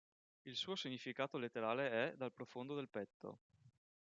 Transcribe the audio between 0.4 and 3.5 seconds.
Il suo significato letterale è: "dal profondo del petto".